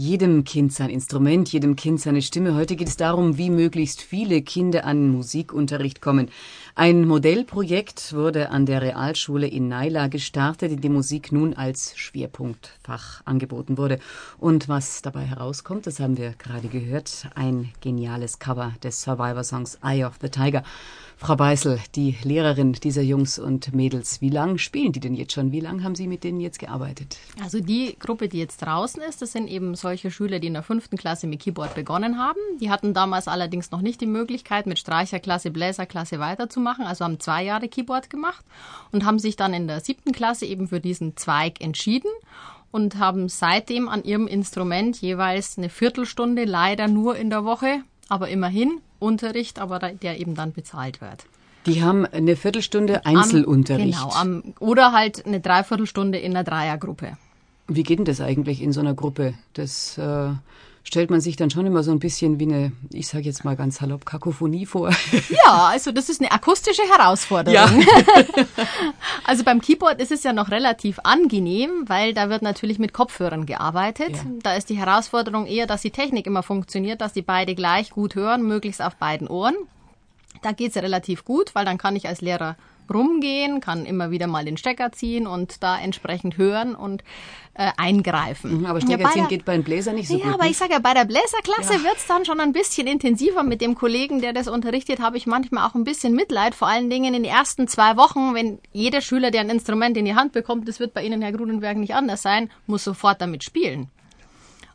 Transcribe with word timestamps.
jedem 0.00 0.44
Kind 0.44 0.72
sein 0.72 0.88
Instrument, 0.88 1.52
jedem 1.52 1.76
Kind 1.76 2.00
seine 2.00 2.22
Stimme. 2.22 2.54
Heute 2.54 2.74
geht 2.74 2.88
es 2.88 2.96
darum, 2.96 3.36
wie 3.36 3.50
möglichst 3.50 4.00
viele 4.00 4.40
Kinder 4.40 4.86
an 4.86 5.10
Musikunterricht 5.10 6.00
kommen. 6.00 6.30
Ein 6.74 7.06
Modellprojekt 7.06 8.14
wurde 8.14 8.48
an 8.48 8.64
der 8.64 8.80
Realschule 8.80 9.46
in 9.46 9.68
Naila 9.68 10.06
gestartet, 10.06 10.72
in 10.72 10.80
dem 10.80 10.94
Musik 10.94 11.32
nun 11.32 11.52
als 11.52 11.92
Schwerpunktfach 11.98 13.20
angeboten 13.26 13.76
wurde. 13.76 13.98
Und 14.38 14.70
was 14.70 15.02
dabei 15.02 15.24
herauskommt, 15.24 15.86
das 15.86 16.00
haben 16.00 16.16
wir 16.16 16.30
gerade 16.38 16.68
gehört, 16.68 17.28
ein 17.34 17.68
geniales 17.82 18.38
Cover 18.38 18.72
des 18.82 19.02
Survivor-Songs 19.02 19.80
Eye 19.82 20.04
of 20.06 20.14
the 20.22 20.30
Tiger. 20.30 20.62
Frau 21.18 21.36
Beißel, 21.36 21.78
die 21.94 22.16
Lehrerin 22.22 22.72
dieser 22.72 23.02
Jungs 23.02 23.38
und 23.38 23.74
Mädels, 23.74 24.22
wie 24.22 24.30
lange 24.30 24.58
spielen 24.58 24.92
die 24.92 25.00
denn 25.00 25.14
jetzt 25.14 25.34
schon? 25.34 25.52
Wie 25.52 25.60
lange 25.60 25.84
haben 25.84 25.94
Sie 25.94 26.06
mit 26.06 26.24
denen 26.24 26.40
jetzt 26.40 26.58
gearbeitet? 26.58 27.18
Also 27.42 27.60
die 27.60 27.94
Gruppe, 27.98 28.28
die 28.28 28.38
jetzt 28.38 28.62
draußen 28.62 29.02
ist, 29.02 29.20
das 29.20 29.32
sind 29.32 29.46
eben 29.46 29.74
solche 29.74 29.89
Schüler, 29.96 30.38
die 30.38 30.46
in 30.46 30.54
der 30.54 30.62
fünften 30.62 30.96
Klasse 30.96 31.26
mit 31.26 31.40
Keyboard 31.40 31.74
begonnen 31.74 32.18
haben. 32.18 32.38
Die 32.60 32.70
hatten 32.70 32.94
damals 32.94 33.28
allerdings 33.28 33.70
noch 33.70 33.80
nicht 33.80 34.00
die 34.00 34.06
Möglichkeit, 34.06 34.66
mit 34.66 34.78
Streicherklasse, 34.78 35.50
Bläserklasse 35.50 36.18
weiterzumachen, 36.18 36.84
also 36.84 37.04
haben 37.04 37.20
zwei 37.20 37.44
Jahre 37.44 37.68
Keyboard 37.68 38.10
gemacht 38.10 38.44
und 38.92 39.04
haben 39.04 39.18
sich 39.18 39.36
dann 39.36 39.54
in 39.54 39.66
der 39.66 39.80
siebten 39.80 40.12
Klasse 40.12 40.46
eben 40.46 40.68
für 40.68 40.80
diesen 40.80 41.16
Zweig 41.16 41.60
entschieden 41.60 42.10
und 42.70 42.98
haben 42.98 43.28
seitdem 43.28 43.88
an 43.88 44.04
ihrem 44.04 44.26
Instrument 44.26 45.00
jeweils 45.00 45.58
eine 45.58 45.68
Viertelstunde, 45.68 46.44
leider 46.44 46.88
nur 46.88 47.16
in 47.16 47.30
der 47.30 47.44
Woche, 47.44 47.82
aber 48.08 48.28
immerhin 48.28 48.80
Unterricht, 48.98 49.58
aber 49.58 49.78
der 49.78 50.20
eben 50.20 50.34
dann 50.34 50.52
bezahlt 50.52 51.00
wird. 51.00 51.24
Die 51.66 51.82
haben 51.82 52.06
eine 52.06 52.36
Viertelstunde 52.36 53.04
Einzelunterricht. 53.04 53.98
Am, 53.98 54.08
genau, 54.08 54.14
am, 54.14 54.54
oder 54.60 54.92
halt 54.92 55.26
eine 55.26 55.40
Dreiviertelstunde 55.40 56.18
in 56.18 56.32
einer 56.32 56.44
Dreiergruppe. 56.44 57.18
Wie 57.72 57.84
geht 57.84 58.00
denn 58.00 58.04
das 58.04 58.20
eigentlich 58.20 58.62
in 58.62 58.72
so 58.72 58.80
einer 58.80 58.94
Gruppe? 58.94 59.34
Das 59.54 59.96
äh, 59.96 60.30
stellt 60.82 61.08
man 61.08 61.20
sich 61.20 61.36
dann 61.36 61.50
schon 61.50 61.66
immer 61.66 61.84
so 61.84 61.92
ein 61.92 62.00
bisschen 62.00 62.40
wie 62.40 62.46
eine, 62.46 62.72
ich 62.92 63.06
sage 63.06 63.24
jetzt 63.24 63.44
mal 63.44 63.54
ganz 63.54 63.76
salopp, 63.76 64.04
Kakophonie 64.04 64.66
vor. 64.66 64.90
Ja, 65.30 65.68
also 65.68 65.92
das 65.92 66.08
ist 66.08 66.20
eine 66.20 66.32
akustische 66.32 66.82
Herausforderung. 66.82 67.54
Ja. 67.54 67.70
also 69.24 69.44
beim 69.44 69.60
Keyboard 69.60 70.00
ist 70.00 70.10
es 70.10 70.24
ja 70.24 70.32
noch 70.32 70.50
relativ 70.50 70.98
angenehm, 71.04 71.84
weil 71.86 72.12
da 72.12 72.28
wird 72.28 72.42
natürlich 72.42 72.80
mit 72.80 72.92
Kopfhörern 72.92 73.46
gearbeitet. 73.46 74.16
Ja. 74.16 74.24
Da 74.42 74.54
ist 74.54 74.68
die 74.68 74.78
Herausforderung 74.78 75.46
eher, 75.46 75.68
dass 75.68 75.82
die 75.82 75.92
Technik 75.92 76.26
immer 76.26 76.42
funktioniert, 76.42 77.00
dass 77.00 77.12
die 77.12 77.22
beide 77.22 77.54
gleich 77.54 77.90
gut 77.90 78.16
hören, 78.16 78.42
möglichst 78.42 78.82
auf 78.82 78.96
beiden 78.96 79.28
Ohren. 79.28 79.54
Da 80.42 80.50
geht's 80.50 80.76
relativ 80.76 81.24
gut, 81.24 81.54
weil 81.54 81.64
dann 81.64 81.78
kann 81.78 81.94
ich 81.94 82.08
als 82.08 82.20
Lehrer 82.20 82.56
rumgehen, 82.92 83.60
kann 83.60 83.86
immer 83.86 84.10
wieder 84.10 84.26
mal 84.26 84.44
den 84.44 84.56
Stecker 84.56 84.92
ziehen 84.92 85.26
und 85.26 85.62
da 85.62 85.78
entsprechend 85.78 86.36
hören 86.36 86.74
und 86.74 87.02
äh, 87.54 87.70
eingreifen. 87.76 88.60
Mhm, 88.60 88.66
aber 88.66 88.80
Stecker 88.80 89.02
ja, 89.02 89.10
ziehen 89.10 89.28
geht 89.28 89.44
bei 89.44 89.52
den 89.52 89.64
Bläser 89.64 89.92
nicht 89.92 90.08
so 90.08 90.14
ja, 90.14 90.20
gut. 90.20 90.28
Ja, 90.28 90.34
aber 90.34 90.46
ich 90.46 90.56
sage 90.56 90.72
ja, 90.72 90.78
bei 90.78 90.94
der 90.94 91.04
Bläserklasse 91.04 91.74
ja. 91.74 91.82
wird's 91.84 92.06
dann 92.06 92.24
schon 92.24 92.40
ein 92.40 92.52
bisschen 92.52 92.86
intensiver. 92.86 93.42
Mit 93.42 93.60
dem 93.60 93.74
Kollegen, 93.74 94.20
der 94.20 94.32
das 94.32 94.48
unterrichtet, 94.48 95.00
habe 95.00 95.16
ich 95.16 95.26
manchmal 95.26 95.68
auch 95.68 95.74
ein 95.74 95.84
bisschen 95.84 96.14
Mitleid. 96.14 96.54
Vor 96.54 96.68
allen 96.68 96.90
Dingen 96.90 97.14
in 97.14 97.22
den 97.22 97.30
ersten 97.30 97.68
zwei 97.68 97.96
Wochen, 97.96 98.34
wenn 98.34 98.60
jeder 98.72 99.00
Schüler, 99.00 99.30
der 99.30 99.42
ein 99.42 99.50
Instrument 99.50 99.96
in 99.96 100.04
die 100.04 100.14
Hand 100.14 100.32
bekommt, 100.32 100.68
das 100.68 100.80
wird 100.80 100.94
bei 100.94 101.04
Ihnen, 101.04 101.22
Herr 101.22 101.32
Grudenberg, 101.32 101.76
nicht 101.76 101.94
anders 101.94 102.22
sein, 102.22 102.50
muss 102.66 102.84
sofort 102.84 103.20
damit 103.20 103.44
spielen. 103.44 103.88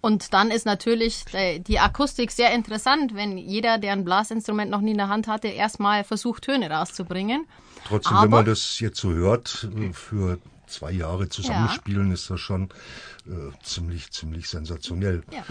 Und 0.00 0.32
dann 0.32 0.50
ist 0.50 0.64
natürlich 0.64 1.24
äh, 1.32 1.58
die 1.58 1.80
Akustik 1.80 2.30
sehr 2.30 2.52
interessant, 2.52 3.14
wenn 3.14 3.36
jeder, 3.36 3.78
der 3.78 3.92
ein 3.92 4.04
Blasinstrument 4.04 4.70
noch 4.70 4.80
nie 4.80 4.92
in 4.92 4.98
der 4.98 5.08
Hand 5.08 5.26
hatte, 5.26 5.48
erstmal 5.48 6.04
versucht, 6.04 6.44
Töne 6.44 6.70
rauszubringen. 6.70 7.46
Trotzdem, 7.84 8.12
Aber, 8.12 8.22
wenn 8.24 8.30
man 8.30 8.44
das 8.44 8.78
jetzt 8.80 9.00
so 9.00 9.10
hört, 9.10 9.68
für 9.92 10.38
zwei 10.66 10.92
Jahre 10.92 11.28
zusammenspielen, 11.28 12.08
ja. 12.08 12.14
ist 12.14 12.30
das 12.30 12.40
schon 12.40 12.68
äh, 13.26 13.50
ziemlich, 13.62 14.10
ziemlich 14.12 14.48
sensationell. 14.48 15.22
Ja. 15.32 15.44